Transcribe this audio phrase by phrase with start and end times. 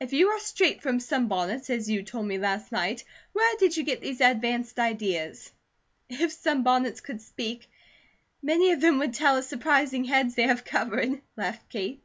[0.00, 3.84] If you are straight from sunbonnets, as you told me last night, where did you
[3.84, 5.52] get these advanced ideas?"
[6.08, 7.70] "If sunbonnets could speak,
[8.42, 12.02] many of them would tell of surprising heads they have covered," laughed Kate.